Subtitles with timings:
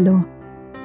[0.00, 0.22] Hallo,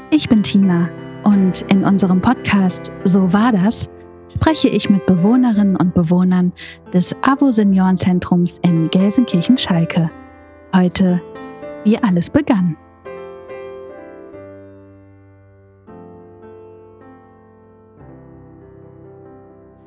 [0.10, 0.90] ich bin Tina
[1.24, 3.88] und in unserem Podcast So war das
[4.34, 6.52] spreche ich mit Bewohnerinnen und Bewohnern
[6.92, 10.10] des AWO Seniorenzentrums in Gelsenkirchen-Schalke.
[10.76, 11.22] Heute,
[11.84, 12.76] wie alles begann.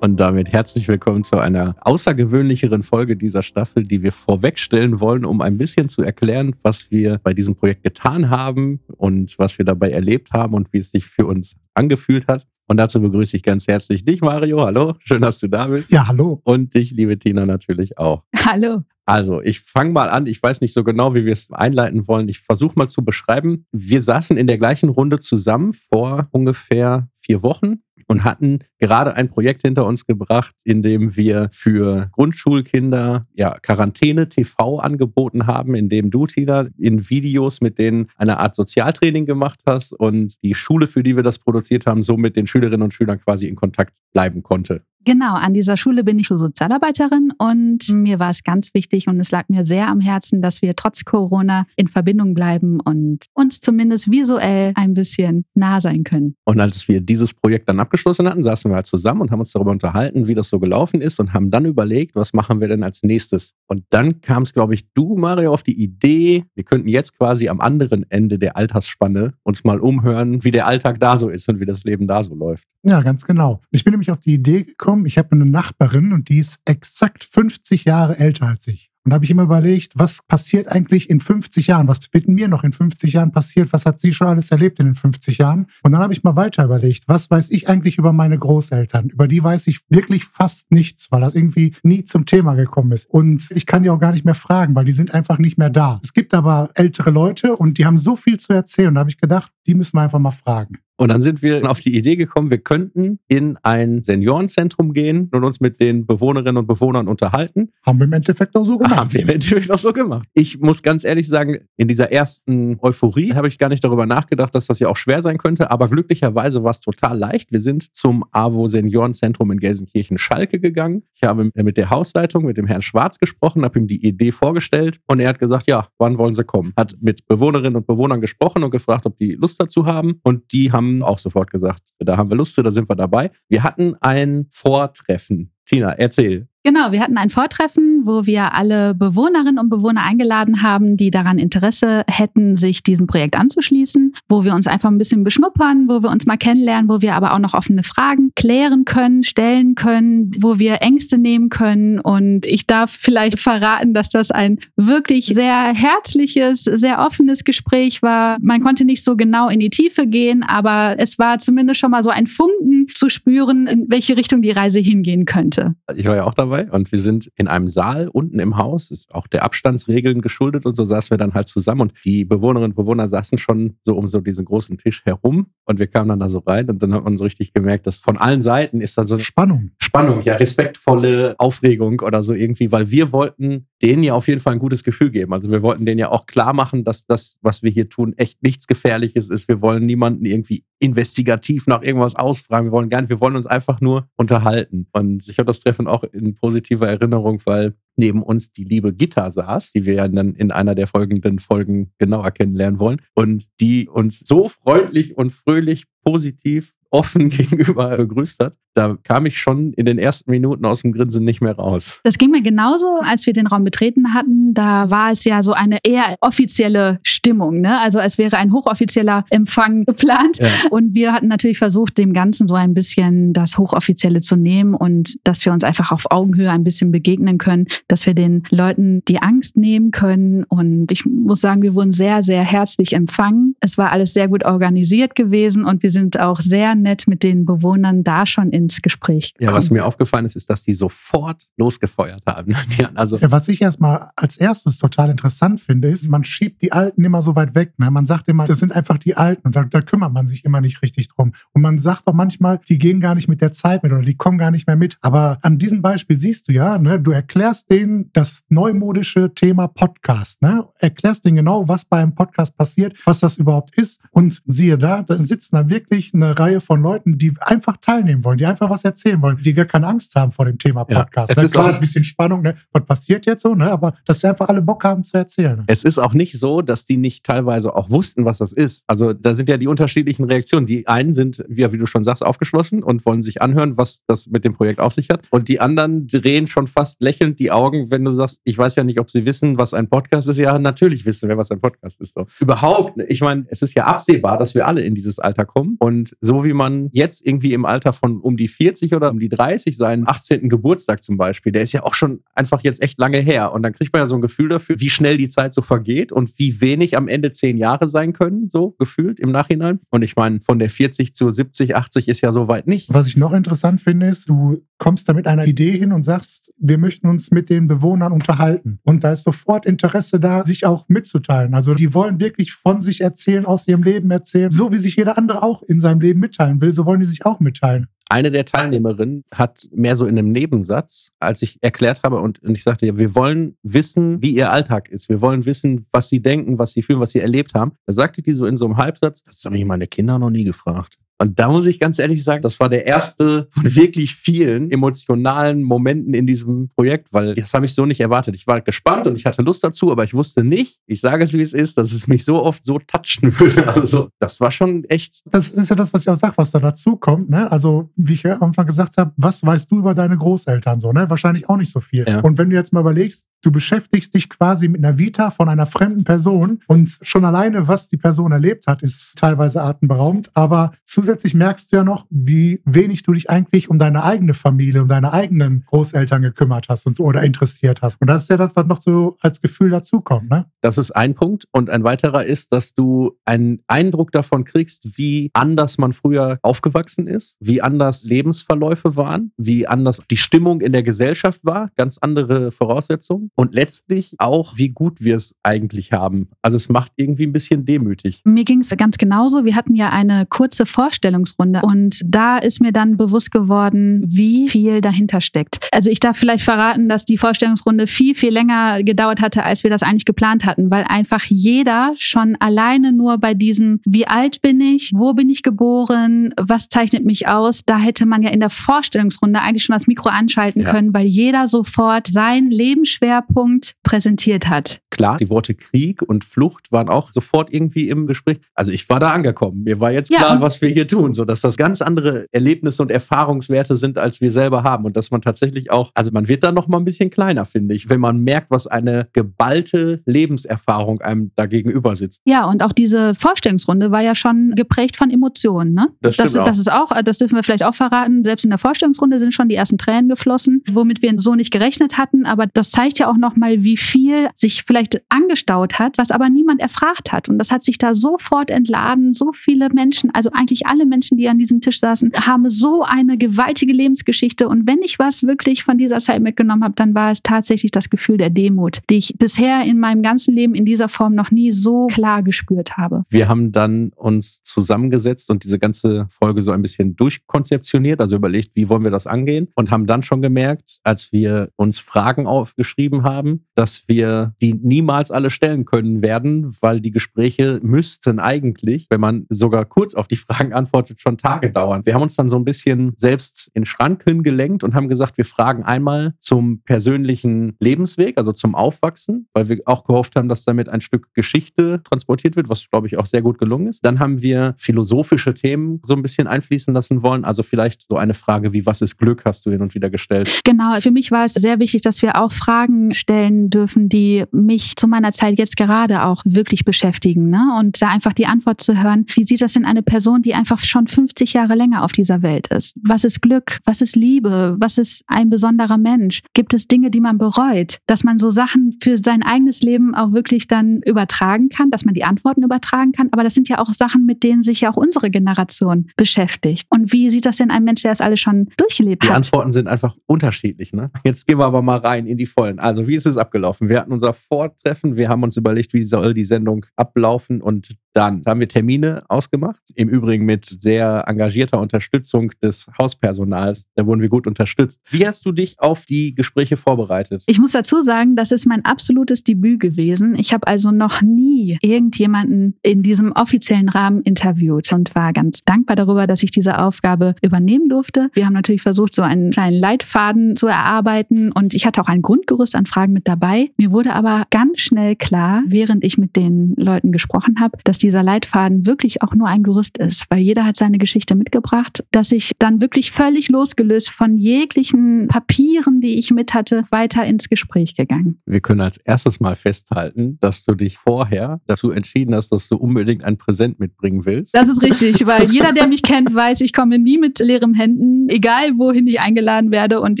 [0.06, 5.40] Und damit herzlich willkommen zu einer außergewöhnlicheren Folge dieser Staffel, die wir vorwegstellen wollen, um
[5.40, 9.90] ein bisschen zu erklären, was wir bei diesem Projekt getan haben und was wir dabei
[9.90, 12.46] erlebt haben und wie es sich für uns angefühlt hat.
[12.68, 14.64] Und dazu begrüße ich ganz herzlich dich, Mario.
[14.64, 15.90] Hallo, schön, dass du da bist.
[15.90, 16.40] Ja, hallo.
[16.44, 18.22] Und dich, liebe Tina, natürlich auch.
[18.36, 18.84] Hallo.
[19.06, 20.28] Also, ich fange mal an.
[20.28, 22.28] Ich weiß nicht so genau, wie wir es einleiten wollen.
[22.28, 23.66] Ich versuche mal zu beschreiben.
[23.72, 29.28] Wir saßen in der gleichen Runde zusammen vor ungefähr vier Wochen und hatten gerade ein
[29.28, 35.88] Projekt hinter uns gebracht, in dem wir für Grundschulkinder ja, Quarantäne TV angeboten haben, in
[35.88, 40.86] dem du, Tina, in Videos mit denen eine Art Sozialtraining gemacht hast und die Schule,
[40.86, 43.96] für die wir das produziert haben, so mit den Schülerinnen und Schülern quasi in Kontakt
[44.12, 44.82] bleiben konnte.
[45.06, 49.30] Genau, an dieser Schule bin ich Sozialarbeiterin und mir war es ganz wichtig und es
[49.30, 54.10] lag mir sehr am Herzen, dass wir trotz Corona in Verbindung bleiben und uns zumindest
[54.10, 56.34] visuell ein bisschen nah sein können.
[56.44, 59.52] Und als wir dieses Projekt dann abgeschlossen hatten, saßen wir halt zusammen und haben uns
[59.52, 62.82] darüber unterhalten, wie das so gelaufen ist und haben dann überlegt, was machen wir denn
[62.82, 63.54] als nächstes.
[63.68, 67.48] Und dann kam es, glaube ich, du, Mario, auf die Idee, wir könnten jetzt quasi
[67.48, 71.60] am anderen Ende der Altersspanne uns mal umhören, wie der Alltag da so ist und
[71.60, 72.66] wie das Leben da so läuft.
[72.82, 73.60] Ja, ganz genau.
[73.72, 76.58] Ich bin nämlich auf die Idee gekommen, gekommen, ich habe eine Nachbarin und die ist
[76.64, 78.90] exakt 50 Jahre älter als ich.
[79.04, 81.86] Und da habe ich immer überlegt, was passiert eigentlich in 50 Jahren?
[81.86, 83.72] Was mit mir noch in 50 Jahren passiert?
[83.72, 85.68] Was hat sie schon alles erlebt in den 50 Jahren?
[85.84, 89.10] Und dann habe ich mal weiter überlegt, was weiß ich eigentlich über meine Großeltern?
[89.10, 93.08] Über die weiß ich wirklich fast nichts, weil das irgendwie nie zum Thema gekommen ist.
[93.08, 95.70] Und ich kann die auch gar nicht mehr fragen, weil die sind einfach nicht mehr
[95.70, 96.00] da.
[96.02, 98.92] Es gibt aber ältere Leute und die haben so viel zu erzählen.
[98.92, 100.78] Da habe ich gedacht, die müssen wir einfach mal fragen.
[100.96, 105.44] Und dann sind wir auf die Idee gekommen, wir könnten in ein Seniorenzentrum gehen und
[105.44, 107.70] uns mit den Bewohnerinnen und Bewohnern unterhalten.
[107.84, 108.96] Haben wir im Endeffekt auch so gemacht.
[108.96, 110.26] Haben wir im Endeffekt auch so gemacht.
[110.32, 114.54] Ich muss ganz ehrlich sagen, in dieser ersten Euphorie habe ich gar nicht darüber nachgedacht,
[114.54, 115.70] dass das ja auch schwer sein könnte.
[115.70, 117.52] Aber glücklicherweise war es total leicht.
[117.52, 121.02] Wir sind zum AWO Seniorenzentrum in Gelsenkirchen-Schalke gegangen.
[121.14, 125.00] Ich habe mit der Hausleitung, mit dem Herrn Schwarz gesprochen, habe ihm die Idee vorgestellt
[125.06, 126.72] und er hat gesagt, ja, wann wollen Sie kommen?
[126.76, 130.20] Hat mit Bewohnerinnen und Bewohnern gesprochen und gefragt, ob die Lust dazu haben.
[130.22, 132.96] Und die haben haben auch sofort gesagt, da haben wir Lust zu, da sind wir
[132.96, 133.30] dabei.
[133.48, 135.52] Wir hatten ein Vortreffen.
[135.66, 136.46] Tina, erzähl.
[136.66, 141.38] Genau, wir hatten ein Vortreffen, wo wir alle Bewohnerinnen und Bewohner eingeladen haben, die daran
[141.38, 146.10] Interesse hätten, sich diesem Projekt anzuschließen, wo wir uns einfach ein bisschen beschnuppern, wo wir
[146.10, 150.58] uns mal kennenlernen, wo wir aber auch noch offene Fragen klären können, stellen können, wo
[150.58, 152.00] wir Ängste nehmen können.
[152.00, 158.38] Und ich darf vielleicht verraten, dass das ein wirklich sehr herzliches, sehr offenes Gespräch war.
[158.40, 162.02] Man konnte nicht so genau in die Tiefe gehen, aber es war zumindest schon mal
[162.02, 165.55] so ein Funken zu spüren, in welche Richtung die Reise hingehen könnte.
[165.94, 168.90] Ich war ja auch dabei dabei und wir sind in einem Saal unten im Haus,
[168.90, 172.72] ist auch der Abstandsregeln geschuldet und so saßen wir dann halt zusammen und die Bewohnerinnen
[172.72, 176.20] und Bewohner saßen schon so um so diesen großen Tisch herum und wir kamen dann
[176.20, 178.96] da so rein und dann hat man so richtig gemerkt, dass von allen Seiten ist
[178.96, 179.72] dann so eine Spannung.
[179.78, 184.54] Spannung, ja, respektvolle Aufregung oder so irgendwie, weil wir wollten denen ja auf jeden Fall
[184.54, 185.32] ein gutes Gefühl geben.
[185.32, 188.42] Also wir wollten denen ja auch klar machen, dass das, was wir hier tun, echt
[188.42, 189.48] nichts Gefährliches ist.
[189.48, 192.68] Wir wollen niemanden irgendwie investigativ nach irgendwas ausfragen.
[192.68, 194.86] Wir wollen gar nicht, wir wollen uns einfach nur unterhalten.
[194.92, 199.30] Und ich habe das Treffen auch in positiver Erinnerung, weil neben uns die liebe Gitta
[199.30, 203.88] saß, die wir ja dann in einer der folgenden Folgen genauer kennenlernen wollen und die
[203.88, 209.86] uns so freundlich und fröhlich positiv offen gegenüber begrüßt hat, da kam ich schon in
[209.86, 212.00] den ersten Minuten aus dem Grinsen nicht mehr raus.
[212.04, 214.52] Das ging mir genauso, als wir den Raum betreten hatten.
[214.52, 217.80] Da war es ja so eine eher offizielle Stimmung, ne?
[217.80, 220.38] Also als wäre ein hochoffizieller Empfang geplant.
[220.38, 220.48] Ja.
[220.70, 225.14] Und wir hatten natürlich versucht, dem Ganzen so ein bisschen das Hochoffizielle zu nehmen und
[225.24, 229.22] dass wir uns einfach auf Augenhöhe ein bisschen begegnen können, dass wir den Leuten die
[229.22, 230.44] Angst nehmen können.
[230.44, 233.56] Und ich muss sagen, wir wurden sehr, sehr herzlich empfangen.
[233.60, 237.44] Es war alles sehr gut organisiert gewesen und wir sind auch sehr nett mit den
[237.44, 239.50] Bewohnern da schon ins Gespräch gekommen.
[239.50, 242.54] Ja, was mir aufgefallen ist, ist, dass die sofort losgefeuert haben.
[242.94, 247.04] also ja, was ich erstmal als erstes total interessant finde, ist, man schiebt die Alten
[247.04, 247.74] immer so weit weg.
[247.78, 247.90] Ne?
[247.90, 250.60] Man sagt immer, das sind einfach die Alten und da, da, kümmert man sich immer
[250.60, 251.32] nicht richtig drum.
[251.52, 254.16] Und man sagt auch manchmal, die gehen gar nicht mit der Zeit mit oder die
[254.16, 254.98] kommen gar nicht mehr mit.
[255.00, 260.42] Aber an diesem Beispiel siehst du ja, ne, du erklärst denen das neumodische Thema Podcast.
[260.42, 260.64] Ne?
[260.78, 264.00] Erklärst denen genau, was beim Podcast passiert, was das überhaupt ist.
[264.10, 268.38] Und siehe da, da sitzen da wirklich eine Reihe von Leuten, die einfach teilnehmen wollen,
[268.38, 271.30] die einfach was erzählen wollen, die gar keine Angst haben vor dem Thema Podcast.
[271.30, 271.44] Ja, es ne?
[271.44, 272.54] ist Klar, ein bisschen Spannung, ne?
[272.72, 273.70] was passiert jetzt so, ne?
[273.70, 275.64] aber dass sie einfach alle Bock haben zu erzählen.
[275.68, 278.84] Es ist auch nicht so, dass die nicht teilweise auch wussten, was das ist.
[278.86, 280.66] Also da sind ja die unterschiedlichen Reaktionen.
[280.66, 284.26] Die einen sind, wie, wie du schon sagst, aufgeschlossen und wollen sich anhören, was das
[284.26, 285.22] mit dem Projekt auf sich hat.
[285.30, 288.84] Und die anderen drehen schon fast lächelnd die Augen, wenn du sagst, ich weiß ja
[288.84, 290.38] nicht, ob sie wissen, was ein Podcast ist.
[290.38, 292.14] Ja, natürlich wissen wir, was ein Podcast ist.
[292.14, 292.26] So.
[292.40, 295.76] Überhaupt, ich meine, es ist ja absehbar, dass wir alle in dieses Alter kommen.
[295.78, 299.28] Und so wie man jetzt irgendwie im Alter von um die 40 oder um die
[299.28, 300.48] 30 seinen 18.
[300.48, 303.52] Geburtstag zum Beispiel, der ist ja auch schon einfach jetzt echt lange her.
[303.52, 306.12] Und dann kriegt man ja so ein Gefühl dafür, wie schnell die Zeit so vergeht
[306.12, 309.80] und wie wenig am Ende zehn Jahre sein können, so gefühlt im Nachhinein.
[309.90, 312.92] Und ich meine, von der 40 zu 70, 80 ist ja so weit nicht.
[312.92, 316.52] Was ich noch interessant finde, ist, du kommst da mit einer Idee hin und sagst,
[316.58, 318.78] wir möchten uns mit den Bewohnern unterhalten.
[318.84, 321.54] Und da ist sofort Interesse da, sich auch mitzuteilen.
[321.54, 324.50] Also die wollen wirklich von sich erzählen, aus ihrem Leben erzählen.
[324.50, 327.24] So wie sich jeder andere auch in seinem Leben mitteilen will, so wollen die sich
[327.26, 327.86] auch mitteilen.
[328.08, 332.56] Eine der Teilnehmerinnen hat mehr so in einem Nebensatz, als ich erklärt habe und, und
[332.56, 335.08] ich sagte, ja, wir wollen wissen, wie ihr Alltag ist.
[335.08, 337.72] Wir wollen wissen, was sie denken, was sie fühlen, was sie erlebt haben.
[337.84, 340.44] Da sagte die so in so einem Halbsatz, das haben mich meine Kinder noch nie
[340.44, 340.98] gefragt.
[341.18, 345.62] Und da muss ich ganz ehrlich sagen, das war der erste von wirklich vielen emotionalen
[345.62, 348.34] Momenten in diesem Projekt, weil das habe ich so nicht erwartet.
[348.34, 351.32] Ich war gespannt und ich hatte Lust dazu, aber ich wusste nicht, ich sage es
[351.32, 353.66] wie es ist, dass es mich so oft so touchen würde.
[353.76, 356.60] Also das war schon echt Das ist ja das, was ich auch sage, was da
[356.60, 357.28] dazu kommt.
[357.28, 357.50] Ne?
[357.50, 360.92] Also, wie ich ja am Anfang gesagt habe, was weißt du über deine Großeltern so?
[360.92, 361.08] Ne?
[361.10, 362.04] Wahrscheinlich auch nicht so viel.
[362.08, 362.20] Ja.
[362.20, 365.66] Und wenn du jetzt mal überlegst, du beschäftigst dich quasi mit einer Vita von einer
[365.66, 370.30] fremden Person und schon alleine, was die Person erlebt hat, ist teilweise atemberaubend.
[370.34, 370.72] Aber
[371.06, 374.88] zusätzlich merkst du ja noch, wie wenig du dich eigentlich um deine eigene Familie, um
[374.88, 378.00] deine eigenen Großeltern gekümmert hast und so oder interessiert hast.
[378.00, 380.28] Und das ist ja das, was noch so als Gefühl dazukommt.
[380.28, 380.46] Ne?
[380.62, 381.46] Das ist ein Punkt.
[381.52, 387.06] Und ein weiterer ist, dass du einen Eindruck davon kriegst, wie anders man früher aufgewachsen
[387.06, 392.50] ist, wie anders Lebensverläufe waren, wie anders die Stimmung in der Gesellschaft war, ganz andere
[392.50, 393.30] Voraussetzungen.
[393.36, 396.30] Und letztlich auch, wie gut wir es eigentlich haben.
[396.42, 398.22] Also es macht irgendwie ein bisschen demütig.
[398.24, 399.44] Mir ging es ganz genauso.
[399.44, 400.66] Wir hatten ja eine kurze
[400.96, 405.68] Vorstellungsrunde und da ist mir dann bewusst geworden, wie viel dahinter steckt.
[405.72, 409.70] Also ich darf vielleicht verraten, dass die Vorstellungsrunde viel, viel länger gedauert hatte, als wir
[409.70, 414.60] das eigentlich geplant hatten, weil einfach jeder schon alleine nur bei diesem, wie alt bin
[414.60, 418.50] ich, wo bin ich geboren, was zeichnet mich aus, da hätte man ja in der
[418.50, 420.70] Vorstellungsrunde eigentlich schon das Mikro anschalten Ja.
[420.70, 424.80] können, weil jeder sofort seinen Lebensschwerpunkt präsentiert hat.
[424.90, 428.38] Klar, die Worte Krieg und Flucht waren auch sofort irgendwie im Gespräch.
[428.54, 429.62] Also ich war da angekommen.
[429.64, 432.82] Mir war jetzt Ja, klar, was wir hier tun, so dass das ganz andere Erlebnisse
[432.82, 436.44] und Erfahrungswerte sind, als wir selber haben und dass man tatsächlich auch, also man wird
[436.44, 441.00] dann noch mal ein bisschen kleiner, finde ich, wenn man merkt, was eine geballte Lebenserfahrung
[441.00, 442.20] einem da gegenüber sitzt.
[442.24, 445.74] Ja, und auch diese Vorstellungsrunde war ja schon geprägt von Emotionen.
[445.74, 445.88] Ne?
[446.00, 446.44] Das stimmt das, auch.
[446.44, 448.24] das ist auch, das dürfen wir vielleicht auch verraten.
[448.24, 451.98] Selbst in der Vorstellungsrunde sind schon die ersten Tränen geflossen, womit wir so nicht gerechnet
[451.98, 452.26] hatten.
[452.26, 456.60] Aber das zeigt ja auch nochmal, wie viel sich vielleicht angestaut hat, was aber niemand
[456.60, 457.28] erfragt hat.
[457.28, 459.14] Und das hat sich da sofort entladen.
[459.14, 463.16] So viele Menschen, also eigentlich alle Menschen, die an diesem Tisch saßen, haben so eine
[463.16, 464.48] gewaltige Lebensgeschichte.
[464.48, 467.88] Und wenn ich was wirklich von dieser Zeit mitgenommen habe, dann war es tatsächlich das
[467.88, 471.52] Gefühl der Demut, die ich bisher in meinem ganzen Leben in dieser Form noch nie
[471.52, 473.04] so klar gespürt habe.
[473.08, 478.56] Wir haben dann uns zusammengesetzt und diese ganze Folge so ein bisschen durchkonzeptioniert, also überlegt,
[478.56, 483.04] wie wollen wir das angehen und haben dann schon gemerkt, als wir uns Fragen aufgeschrieben
[483.04, 489.00] haben, dass wir die niemals alle stellen können werden, weil die Gespräche müssten eigentlich, wenn
[489.00, 490.65] man sogar kurz auf die Fragen antwortet,
[490.98, 491.84] schon Tage dauern.
[491.84, 495.24] Wir haben uns dann so ein bisschen selbst in Schranken gelenkt und haben gesagt, wir
[495.24, 500.68] fragen einmal zum persönlichen Lebensweg, also zum Aufwachsen, weil wir auch gehofft haben, dass damit
[500.68, 503.84] ein Stück Geschichte transportiert wird, was, glaube ich, auch sehr gut gelungen ist.
[503.84, 507.24] Dann haben wir philosophische Themen so ein bisschen einfließen lassen wollen.
[507.24, 510.40] Also vielleicht so eine Frage wie, was ist Glück, hast du hin und wieder gestellt.
[510.44, 514.76] Genau, für mich war es sehr wichtig, dass wir auch Fragen stellen dürfen, die mich
[514.76, 517.30] zu meiner Zeit jetzt gerade auch wirklich beschäftigen.
[517.30, 517.56] Ne?
[517.58, 520.55] Und da einfach die Antwort zu hören, wie sieht das denn eine Person, die einfach
[520.64, 522.76] schon 50 Jahre länger auf dieser Welt ist?
[522.82, 523.58] Was ist Glück?
[523.64, 524.56] Was ist Liebe?
[524.58, 526.22] Was ist ein besonderer Mensch?
[526.34, 527.78] Gibt es Dinge, die man bereut?
[527.86, 531.94] Dass man so Sachen für sein eigenes Leben auch wirklich dann übertragen kann, dass man
[531.94, 533.08] die Antworten übertragen kann.
[533.12, 536.66] Aber das sind ja auch Sachen, mit denen sich ja auch unsere Generation beschäftigt.
[536.70, 539.16] Und wie sieht das denn ein Mensch, der das alles schon durchgelebt Die hat?
[539.16, 540.72] Antworten sind einfach unterschiedlich.
[540.72, 540.90] Ne?
[541.04, 542.58] Jetzt gehen wir aber mal rein in die Vollen.
[542.58, 543.68] Also, wie ist es abgelaufen?
[543.68, 548.22] Wir hatten unser Vortreffen, wir haben uns überlegt, wie soll die Sendung ablaufen und dann
[548.26, 549.62] haben wir Termine ausgemacht.
[549.74, 553.68] Im Übrigen mit sehr engagierter Unterstützung des Hauspersonals.
[553.74, 554.80] Da wurden wir gut unterstützt.
[554.90, 557.24] Wie hast du dich auf die Gespräche vorbereitet?
[557.26, 560.14] Ich muss dazu sagen, das ist mein absolutes Debüt gewesen.
[560.16, 565.76] Ich habe also noch nie irgendjemanden in diesem offiziellen Rahmen interviewt und war ganz dankbar
[565.76, 568.10] darüber, dass ich diese Aufgabe übernehmen durfte.
[568.12, 572.02] Wir haben natürlich versucht, so einen kleinen Leitfaden zu erarbeiten und ich hatte auch ein
[572.02, 573.50] Grundgerüst an Fragen mit dabei.
[573.56, 578.02] Mir wurde aber ganz schnell klar, während ich mit den Leuten gesprochen habe, dass dieser
[578.02, 582.32] Leitfaden wirklich auch nur ein Gerüst ist, weil jeder hat seine Geschichte mitgebracht, dass ich
[582.38, 588.20] dann wirklich völlig losgelöst von jeglichen Papieren, die ich mit hatte, weiter ins Gespräch gegangen.
[588.26, 592.56] Wir können als erstes mal festhalten, dass du dich vorher dazu entschieden hast, dass du
[592.56, 594.34] unbedingt ein Präsent mitbringen willst.
[594.36, 598.08] Das ist richtig, weil jeder, der mich kennt, weiß, ich komme nie mit leeren Händen,
[598.08, 599.80] egal wohin ich eingeladen werde.
[599.80, 600.00] Und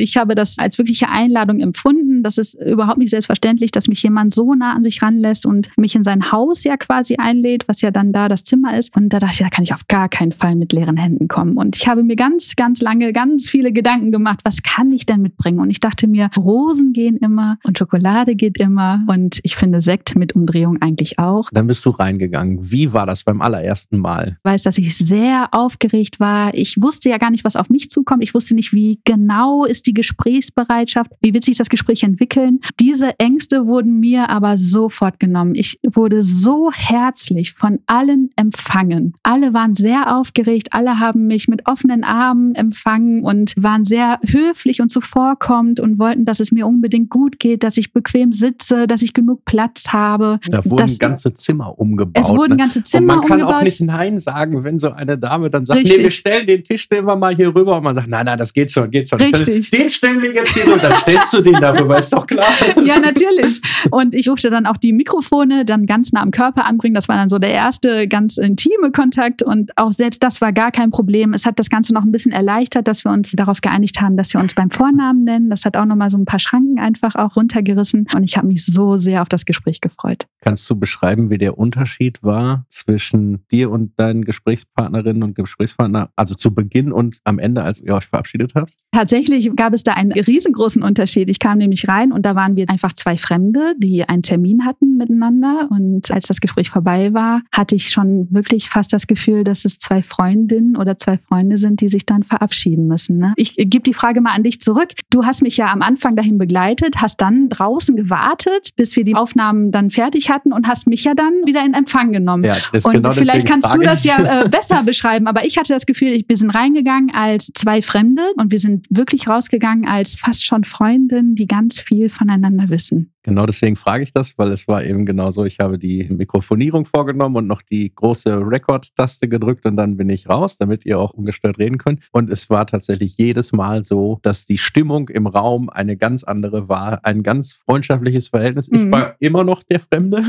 [0.00, 2.22] ich habe das als wirkliche Einladung empfunden.
[2.22, 5.94] Das ist überhaupt nicht selbstverständlich, dass mich jemand so nah an sich ranlässt und mich
[5.94, 8.94] in sein Haus ja quasi einlädt, was ja dann da das Zimmer ist.
[8.96, 11.58] Und da dachte ich, da kann ich auf gar keinen Fall mit leeren Händen kommen.
[11.58, 15.20] Und ich habe mir ganz, ganz lange ganz viele Gedanken gemacht, was kann ich denn
[15.20, 15.58] mitbringen?
[15.58, 19.04] Und ich dachte mir, Rosen gehen immer und Schokolade geht immer.
[19.08, 21.50] Und ich finde Sekt mit Umdrehung eigentlich auch.
[21.52, 22.70] Dann bist du reingegangen.
[22.72, 24.38] Wie war das beim allerersten Mal?
[24.38, 26.54] Ich weiß, dass ich sehr aufgeregt war.
[26.54, 28.22] Ich wusste ja gar nicht, was auf mich zukommt.
[28.22, 32.60] Ich wusste nicht, wie genau ist die Gesprächsbereitschaft, wie wird sich das Gespräch entwickeln.
[32.80, 35.54] Diese Ängste wurden mir aber sofort genommen.
[35.56, 39.12] Ich wurde so herzlich von allen empfangen.
[39.22, 39.74] Alle waren
[40.06, 45.80] sehr aufgeregt, alle haben mich mit offenen Armen empfangen und waren sehr höflich und zuvorkommend
[45.80, 49.44] und wollten, dass es mir unbedingt gut geht, dass ich bequem sitze, dass ich genug
[49.44, 50.38] Platz habe.
[50.48, 52.24] Da wurden das, ganze Zimmer umgebaut.
[52.24, 52.56] Es wurden ne?
[52.56, 53.24] ganze Zimmer umgebaut.
[53.24, 53.60] Und man kann umgebaut.
[53.60, 55.98] auch nicht Nein sagen, wenn so eine Dame dann sagt, Richtig.
[55.98, 58.38] nee, wir stellen den Tisch stellen wir mal hier rüber und man sagt, nein, nein,
[58.38, 59.20] das geht schon, geht schon.
[59.20, 59.70] Richtig.
[59.70, 62.46] Den stellen wir jetzt hier rüber, dann stellst du den darüber, ist doch klar.
[62.84, 63.60] ja, natürlich.
[63.90, 66.94] Und ich durfte dann auch die Mikrofone dann ganz nah am Körper anbringen.
[66.94, 70.70] Das war dann so der erste ganz intime Kontakt und auch selbst das war gar
[70.70, 71.32] kein Problem.
[71.32, 74.32] Es hat das Ganze noch ein bisschen erleichtert, dass wir uns darauf geeinigt haben, dass
[74.32, 75.50] wir uns beim Vornamen nennen.
[75.50, 78.64] Das hat auch nochmal so ein paar Schranken einfach auch runtergerissen und ich habe mich
[78.64, 80.26] so sehr auf das Gespräch gefreut.
[80.46, 86.36] Kannst du beschreiben, wie der Unterschied war zwischen dir und deinen Gesprächspartnerinnen und Gesprächspartner, also
[86.36, 88.72] zu Beginn und am Ende, als ihr euch verabschiedet habt?
[88.92, 91.28] Tatsächlich gab es da einen riesengroßen Unterschied.
[91.30, 94.96] Ich kam nämlich rein und da waren wir einfach zwei Fremde, die einen Termin hatten
[94.96, 95.68] miteinander.
[95.68, 99.80] Und als das Gespräch vorbei war, hatte ich schon wirklich fast das Gefühl, dass es
[99.80, 103.18] zwei Freundinnen oder zwei Freunde sind, die sich dann verabschieden müssen.
[103.18, 103.34] Ne?
[103.36, 104.92] Ich gebe die Frage mal an dich zurück.
[105.10, 109.16] Du hast mich ja am Anfang dahin begleitet, hast dann draußen gewartet, bis wir die
[109.16, 112.44] Aufnahmen dann fertig hatten und hast mich ja dann wieder in Empfang genommen.
[112.44, 115.86] Ja, und genau vielleicht kannst du das ja äh, besser beschreiben, aber ich hatte das
[115.86, 120.64] Gefühl, ich bin reingegangen als zwei Fremde und wir sind wirklich rausgegangen als fast schon
[120.64, 123.12] Freundinnen, die ganz viel voneinander wissen.
[123.26, 125.44] Genau deswegen frage ich das, weil es war eben genauso.
[125.44, 130.28] Ich habe die Mikrofonierung vorgenommen und noch die große Record-Taste gedrückt und dann bin ich
[130.28, 132.00] raus, damit ihr auch ungestört reden könnt.
[132.12, 136.68] Und es war tatsächlich jedes Mal so, dass die Stimmung im Raum eine ganz andere
[136.68, 137.04] war.
[137.04, 138.70] Ein ganz freundschaftliches Verhältnis.
[138.70, 138.76] Mhm.
[138.78, 140.22] Ich war immer noch der Fremde,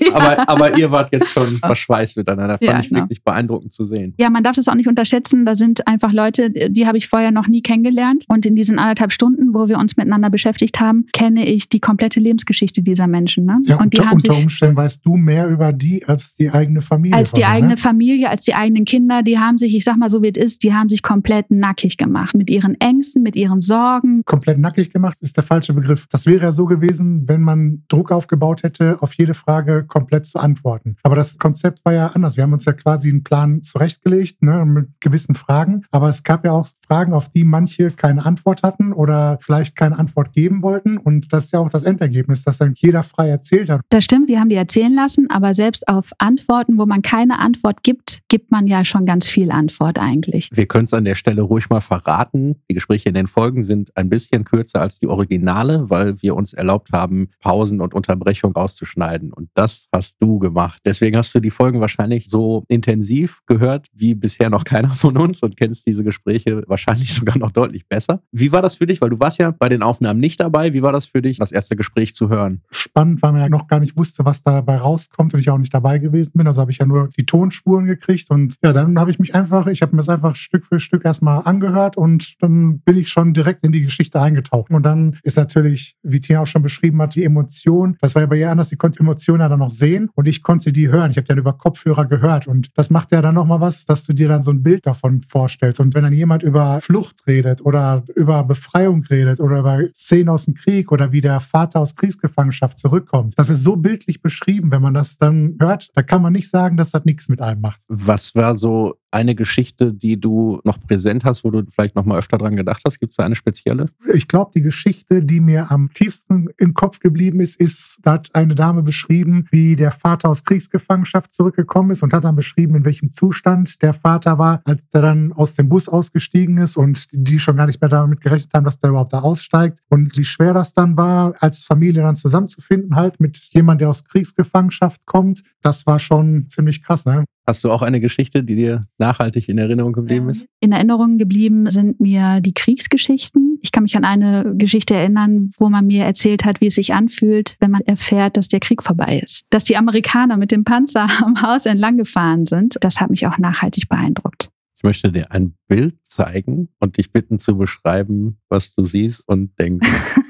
[0.00, 0.14] ja.
[0.14, 2.56] aber, aber ihr wart jetzt schon verschweißt miteinander.
[2.58, 3.02] Fand ja, ich genau.
[3.02, 4.14] wirklich beeindruckend zu sehen.
[4.18, 5.44] Ja, man darf das auch nicht unterschätzen.
[5.44, 8.24] Da sind einfach Leute, die habe ich vorher noch nie kennengelernt.
[8.28, 12.21] Und in diesen anderthalb Stunden, wo wir uns miteinander beschäftigt haben, kenne ich die komplette
[12.22, 13.44] Lebensgeschichte dieser Menschen.
[13.44, 13.60] Ne?
[13.64, 16.80] Ja, und die unter, haben unter Umständen weißt du mehr über die als die eigene
[16.80, 17.16] Familie.
[17.16, 17.76] Als die eigene ne?
[17.76, 19.22] Familie, als die eigenen Kinder.
[19.22, 21.96] Die haben sich, ich sag mal so wie es ist, die haben sich komplett nackig
[21.96, 22.34] gemacht.
[22.34, 24.22] Mit ihren Ängsten, mit ihren Sorgen.
[24.24, 26.06] Komplett nackig gemacht ist der falsche Begriff.
[26.10, 30.38] Das wäre ja so gewesen, wenn man Druck aufgebaut hätte, auf jede Frage komplett zu
[30.38, 30.96] antworten.
[31.02, 32.36] Aber das Konzept war ja anders.
[32.36, 35.82] Wir haben uns ja quasi einen Plan zurechtgelegt ne, mit gewissen Fragen.
[35.90, 39.98] Aber es gab ja auch Fragen, auf die manche keine Antwort hatten oder vielleicht keine
[39.98, 40.98] Antwort geben wollten.
[40.98, 42.11] Und das ist ja auch das Endergebnis.
[42.12, 43.80] Endergebnis, dass dann jeder frei erzählt hat.
[43.88, 47.82] Das stimmt, wir haben die erzählen lassen, aber selbst auf Antworten, wo man keine Antwort
[47.82, 50.50] gibt, gibt man ja schon ganz viel Antwort eigentlich.
[50.52, 52.56] Wir können es an der Stelle ruhig mal verraten.
[52.70, 56.52] Die Gespräche in den Folgen sind ein bisschen kürzer als die Originale, weil wir uns
[56.52, 59.32] erlaubt haben, Pausen und Unterbrechungen auszuschneiden.
[59.32, 60.80] Und das hast du gemacht.
[60.84, 65.42] Deswegen hast du die Folgen wahrscheinlich so intensiv gehört wie bisher noch keiner von uns
[65.42, 68.22] und kennst diese Gespräche wahrscheinlich sogar noch deutlich besser.
[68.32, 69.00] Wie war das für dich?
[69.00, 70.72] Weil du warst ja bei den Aufnahmen nicht dabei.
[70.72, 72.62] Wie war das für dich, das erste Gespräch Gespräch zu hören.
[72.70, 75.72] Spannend, weil man ja noch gar nicht wusste, was dabei rauskommt und ich auch nicht
[75.72, 76.46] dabei gewesen bin.
[76.46, 79.66] Also habe ich ja nur die Tonspuren gekriegt und ja, dann habe ich mich einfach,
[79.66, 83.32] ich habe mir das einfach Stück für Stück erstmal angehört und dann bin ich schon
[83.32, 84.70] direkt in die Geschichte eingetaucht.
[84.70, 88.26] Und dann ist natürlich, wie Tina auch schon beschrieben hat, die Emotion, das war ja
[88.26, 91.10] bei ihr anders, sie konnte Emotionen ja dann noch sehen und ich konnte die hören.
[91.10, 94.12] Ich habe dann über Kopfhörer gehört und das macht ja dann nochmal was, dass du
[94.12, 95.80] dir dann so ein Bild davon vorstellst.
[95.80, 100.46] Und wenn dann jemand über Flucht redet oder über Befreiung redet oder über Szenen aus
[100.46, 103.34] dem Krieg oder wie der Vater aus Kriegsgefangenschaft zurückkommt.
[103.36, 106.76] Das ist so bildlich beschrieben, wenn man das dann hört, da kann man nicht sagen,
[106.76, 107.82] dass das nichts mit einem macht.
[107.88, 112.18] Was war so eine Geschichte, die du noch präsent hast, wo du vielleicht noch mal
[112.18, 112.98] öfter dran gedacht hast?
[112.98, 113.86] Gibt es da eine spezielle?
[114.14, 118.34] Ich glaube, die Geschichte, die mir am tiefsten im Kopf geblieben ist, ist, da hat
[118.34, 122.84] eine Dame beschrieben, wie der Vater aus Kriegsgefangenschaft zurückgekommen ist und hat dann beschrieben, in
[122.84, 127.38] welchem Zustand der Vater war, als er dann aus dem Bus ausgestiegen ist und die
[127.38, 130.54] schon gar nicht mehr damit gerechnet haben, dass der überhaupt da aussteigt und wie schwer
[130.54, 135.42] das dann war, als Familie dann zusammenzufinden, halt mit jemand, der aus Kriegsgefangenschaft kommt.
[135.60, 137.24] Das war schon ziemlich krass, ne?
[137.44, 140.46] Hast du auch eine Geschichte, die dir nachhaltig in Erinnerung geblieben ist?
[140.60, 143.58] In Erinnerung geblieben sind mir die Kriegsgeschichten.
[143.62, 146.94] Ich kann mich an eine Geschichte erinnern, wo man mir erzählt hat, wie es sich
[146.94, 149.44] anfühlt, wenn man erfährt, dass der Krieg vorbei ist.
[149.50, 153.38] Dass die Amerikaner mit dem Panzer am Haus entlang gefahren sind, das hat mich auch
[153.38, 154.50] nachhaltig beeindruckt.
[154.76, 159.58] Ich möchte dir ein Bild zeigen und dich bitten zu beschreiben, was du siehst und
[159.58, 159.88] denkst.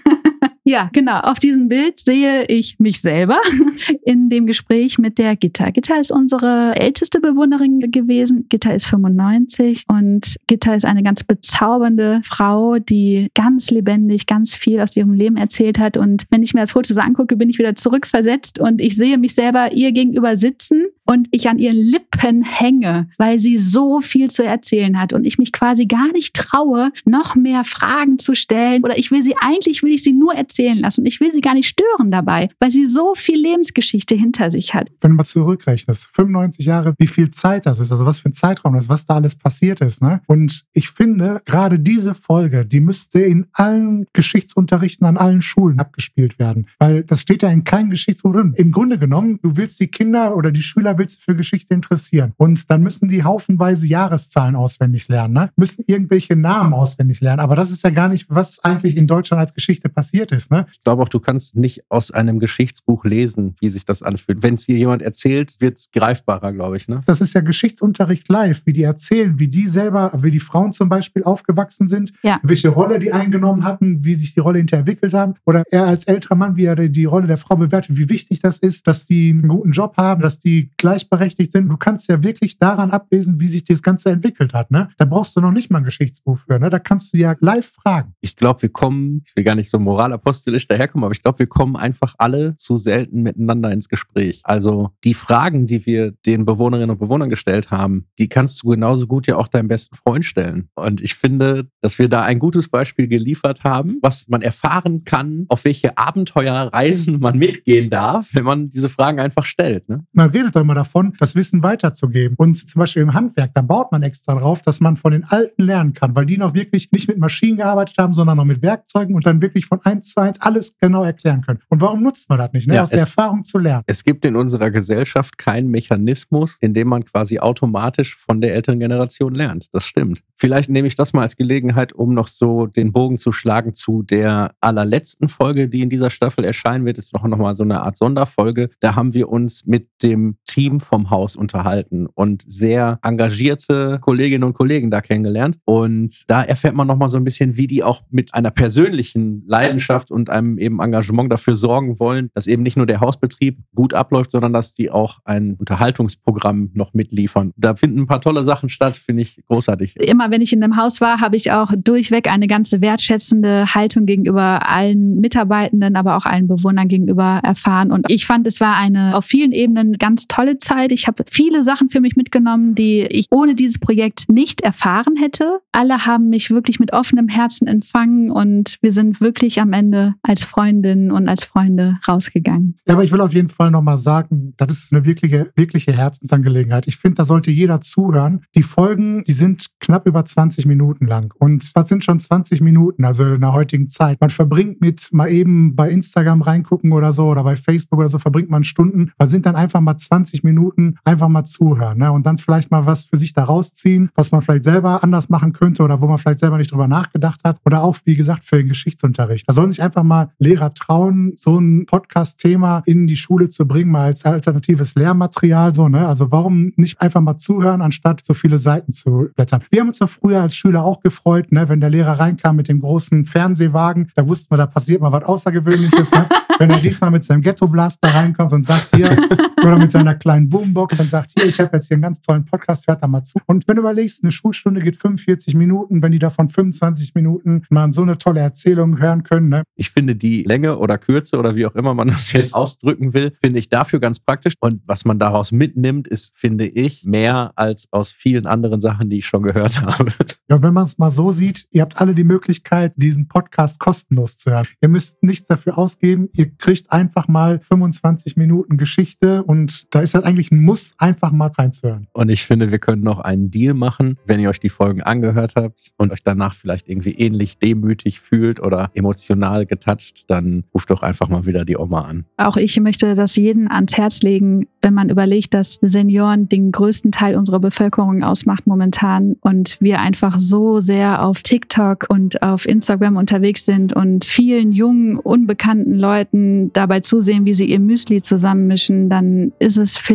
[0.65, 1.19] Ja, genau.
[1.19, 3.41] Auf diesem Bild sehe ich mich selber
[4.05, 5.71] in dem Gespräch mit der Gitta.
[5.71, 8.47] Gitta ist unsere älteste Bewohnerin gewesen.
[8.49, 14.81] Gitta ist 95 und Gitta ist eine ganz bezaubernde Frau, die ganz lebendig, ganz viel
[14.81, 15.97] aus ihrem Leben erzählt hat.
[15.97, 19.19] Und wenn ich mir das Foto so angucke, bin ich wieder zurückversetzt und ich sehe
[19.19, 24.31] mich selber ihr gegenüber sitzen und ich an ihren Lippen hänge, weil sie so viel
[24.31, 28.83] zu erzählen hat und ich mich quasi gar nicht traue, noch mehr Fragen zu stellen
[28.83, 31.43] oder ich will sie eigentlich will ich sie nur erzählen lassen und ich will sie
[31.43, 34.91] gar nicht stören dabei, weil sie so viel Lebensgeschichte hinter sich hat.
[35.03, 38.33] Wenn du mal zurückrechnest, 95 Jahre, wie viel Zeit das ist, also was für ein
[38.33, 40.23] Zeitraum das ist, was da alles passiert ist, ne?
[40.27, 46.39] Und ich finde, gerade diese Folge, die müsste in allen Geschichtsunterrichten an allen Schulen abgespielt
[46.39, 48.55] werden, weil das steht ja in keinem Geschichtsbuch drin.
[48.57, 52.33] Im Grunde genommen, du willst die Kinder oder die Schüler willst du für Geschichte interessieren.
[52.37, 55.51] Und dann müssen die haufenweise Jahreszahlen auswendig lernen, ne?
[55.57, 57.41] müssen irgendwelche Namen auswendig lernen.
[57.41, 60.53] Aber das ist ja gar nicht, was eigentlich in Deutschland als Geschichte passiert ist.
[60.53, 60.67] Ne?
[60.73, 64.45] Ich glaube auch, du kannst nicht aus einem Geschichtsbuch lesen, wie sich das anfühlt.
[64.45, 66.87] Wenn es dir jemand erzählt, wird es greifbarer, glaube ich.
[66.87, 67.01] Ne?
[67.07, 70.89] Das ist ja Geschichtsunterricht live, wie die erzählen, wie die selber, wie die Frauen zum
[70.89, 72.39] Beispiel aufgewachsen sind, ja.
[72.45, 75.35] welche Rolle die eingenommen hatten, wie sich die Rolle hinterentwickelt haben.
[75.47, 78.59] Oder er als älterer Mann, wie er die Rolle der Frau bewertet, wie wichtig das
[78.59, 81.69] ist, dass die einen guten Job haben, dass die gleichberechtigt sind.
[81.69, 84.73] Du kannst ja wirklich daran ablesen, wie sich das Ganze entwickelt hat.
[84.73, 84.89] Ne?
[84.99, 86.59] Da brauchst du noch nicht mal ein Geschichtsbuch für.
[86.59, 86.71] Ne?
[86.71, 88.15] Da kannst du ja live fragen.
[88.21, 91.47] Ich glaube, wir kommen, ich will gar nicht so moralapostelisch daherkommen, aber ich glaube, wir
[91.47, 94.41] kommen einfach alle zu selten miteinander ins Gespräch.
[94.43, 99.07] Also die Fragen, die wir den Bewohnerinnen und Bewohnern gestellt haben, die kannst du genauso
[99.07, 100.69] gut ja auch deinem besten Freund stellen.
[100.75, 105.47] Und ich finde, dass wir da ein gutes Beispiel geliefert haben, was man erfahren kann,
[105.49, 109.89] auf welche Abenteuerreisen man mitgehen darf, wenn man diese Fragen einfach stellt.
[109.89, 110.05] Ne?
[110.13, 112.35] Man redet doch immer davon, das Wissen weiterzugeben.
[112.39, 115.63] Und zum Beispiel im Handwerk, da baut man extra drauf, dass man von den Alten
[115.63, 119.15] lernen kann, weil die noch wirklich nicht mit Maschinen gearbeitet haben, sondern noch mit Werkzeugen
[119.15, 121.61] und dann wirklich von eins zu eins alles genau erklären können.
[121.69, 122.69] Und warum nutzt man das nicht?
[122.69, 122.77] Ne?
[122.77, 123.83] Ja, Aus der Erfahrung zu lernen.
[123.87, 128.81] Es gibt in unserer Gesellschaft keinen Mechanismus, in dem man quasi automatisch von der älteren
[128.81, 129.67] Generation lernt.
[129.73, 130.23] Das stimmt.
[130.37, 134.03] Vielleicht nehme ich das mal als Gelegenheit, um noch so den Bogen zu schlagen zu
[134.03, 136.99] der allerletzten Folge, die in dieser Staffel erscheinen wird.
[136.99, 138.71] Ist noch, noch mal so eine Art Sonderfolge.
[138.81, 144.55] Da haben wir uns mit dem Team vom Haus unterhalten und sehr engagierte Kolleginnen und
[144.55, 145.59] Kollegen da kennengelernt.
[145.65, 149.45] Und da erfährt man noch mal so ein bisschen, wie die auch mit einer persönlichen
[149.47, 153.95] Leidenschaft und einem eben Engagement dafür sorgen wollen, dass eben nicht nur der Hausbetrieb gut
[153.95, 157.53] abläuft, sondern dass die auch ein Unterhaltungsprogramm noch mitliefern.
[157.57, 159.97] Da finden ein paar tolle Sachen statt, finde ich großartig.
[159.97, 164.07] Immer wenn ich in einem Haus war, habe ich auch durchweg eine ganze wertschätzende Haltung
[164.07, 167.93] gegenüber allen Mitarbeitenden, aber auch allen Bewohnern gegenüber erfahren.
[167.93, 170.93] Und ich fand, es war eine auf vielen Ebenen ganz tolle Zeit.
[170.93, 175.61] Ich habe viele Sachen für mich mitgenommen, die ich ohne dieses Projekt nicht erfahren hätte.
[175.73, 180.45] Alle haben mich wirklich mit offenem Herzen empfangen und wir sind wirklich am Ende als
[180.45, 182.77] Freundinnen und als Freunde rausgegangen.
[182.87, 186.87] Ja, aber ich will auf jeden Fall nochmal sagen, das ist eine wirkliche, wirkliche Herzensangelegenheit.
[186.87, 188.45] Ich finde, da sollte jeder zuhören.
[188.55, 191.33] Die Folgen, die sind knapp über 20 Minuten lang.
[191.39, 194.21] Und was sind schon 20 Minuten, also in der heutigen Zeit?
[194.21, 198.19] Man verbringt mit mal eben bei Instagram reingucken oder so oder bei Facebook oder so,
[198.19, 199.13] verbringt man Stunden.
[199.19, 202.13] Was sind dann einfach mal 20 Minuten, einfach mal zuhören ne?
[202.13, 205.53] und dann vielleicht mal was für sich da rausziehen, was man vielleicht selber anders machen
[205.53, 207.59] könnte oder wo man vielleicht selber nicht drüber nachgedacht hat.
[207.65, 209.49] Oder auch, wie gesagt, für den Geschichtsunterricht.
[209.49, 213.91] Da sollen sich einfach mal Lehrer trauen, so ein Podcast-Thema in die Schule zu bringen,
[213.91, 215.75] mal als alternatives Lehrmaterial.
[215.75, 216.07] So, ne?
[216.07, 219.63] Also warum nicht einfach mal zuhören, anstatt so viele Seiten zu blättern?
[219.71, 221.69] Wir haben uns doch früher als Schüler auch gefreut, ne?
[221.69, 225.25] wenn der Lehrer reinkam mit dem großen Fernsehwagen, da wussten wir, da passiert mal was
[225.25, 226.11] Außergewöhnliches.
[226.13, 226.27] Ne?
[226.59, 229.17] wenn er diesmal mit seinem Ghetto-Blaster reinkommt und sagt, hier,
[229.63, 232.45] oder mit seiner kleinen Boombox und sagt, hier, ich habe jetzt hier einen ganz tollen
[232.45, 233.39] Podcast, hört da mal zu.
[233.47, 237.93] Und wenn du überlegst, eine Schulstunde geht 45 Minuten, wenn die davon 25 Minuten mal
[237.93, 239.49] so eine tolle Erzählung hören können.
[239.49, 239.63] Ne?
[239.77, 243.35] Ich finde die Länge oder Kürze oder wie auch immer man das jetzt ausdrücken will,
[243.43, 244.55] finde ich dafür ganz praktisch.
[244.61, 249.19] Und was man daraus mitnimmt, ist, finde ich, mehr als aus vielen anderen Sachen, die
[249.19, 250.13] ich schon gehört habe.
[250.49, 254.37] Ja, wenn man es mal so sieht, ihr habt alle die Möglichkeit, diesen Podcast kostenlos
[254.37, 254.67] zu hören.
[254.83, 256.29] Ihr müsst nichts dafür ausgeben.
[256.35, 261.33] Ihr kriegt einfach mal 25 Minuten Geschichte und da ist halt eigentlich ein Muss, einfach
[261.33, 262.07] mal reinzuhören.
[262.13, 265.55] Und ich finde, wir können noch einen Deal machen, wenn ihr euch die Folgen angehört
[265.57, 271.03] habt und euch danach vielleicht irgendwie ähnlich demütig fühlt oder emotional getoucht, dann ruft doch
[271.03, 272.25] einfach mal wieder die Oma an.
[272.37, 277.13] Auch ich möchte das jeden ans Herz legen, wenn man überlegt, dass Senioren den größten
[277.13, 283.17] Teil unserer Bevölkerung ausmacht momentan und wir einfach so sehr auf TikTok und auf Instagram
[283.17, 289.53] unterwegs sind und vielen jungen, unbekannten Leuten dabei zusehen, wie sie ihr Müsli zusammenmischen, dann
[289.59, 290.12] ist es vielleicht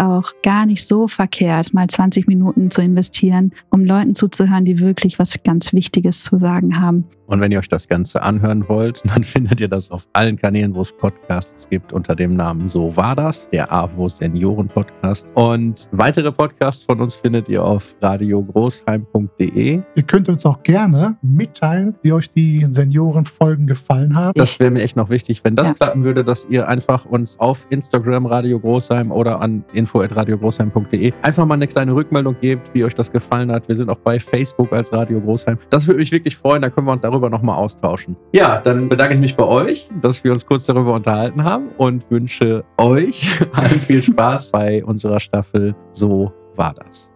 [0.00, 5.18] auch gar nicht so verkehrt, mal 20 Minuten zu investieren, um Leuten zuzuhören, die wirklich
[5.18, 7.04] was ganz Wichtiges zu sagen haben.
[7.28, 10.74] Und wenn ihr euch das Ganze anhören wollt, dann findet ihr das auf allen Kanälen,
[10.74, 15.28] wo es Podcasts gibt, unter dem Namen So war das, der AWO Senioren Podcast.
[15.34, 19.82] Und weitere Podcasts von uns findet ihr auf radiogroßheim.de.
[19.94, 24.32] Ihr könnt uns auch gerne mitteilen, wie euch die Seniorenfolgen gefallen haben.
[24.34, 25.74] Das wäre mir echt noch wichtig, wenn das ja.
[25.74, 31.54] klappen würde, dass ihr einfach uns auf Instagram Radio Großheim oder an info.radiogroßheim.de einfach mal
[31.54, 33.68] eine kleine Rückmeldung gebt, wie euch das gefallen hat.
[33.68, 35.58] Wir sind auch bei Facebook als Radio Großheim.
[35.70, 38.16] Das würde mich wirklich freuen, da können wir uns darüber nochmal austauschen.
[38.32, 42.10] Ja, dann bedanke ich mich bei euch, dass wir uns kurz darüber unterhalten haben und
[42.10, 47.10] wünsche euch allen viel Spaß bei unserer Staffel So war das.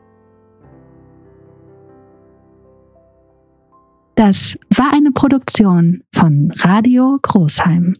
[4.14, 7.94] Das war eine Produktion von Radio Großheim.